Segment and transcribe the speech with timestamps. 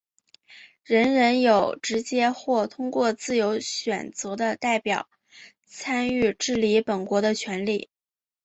[0.83, 5.07] 人人有直接或通过自由选择的代表
[5.67, 7.87] 参与治理本国的权利。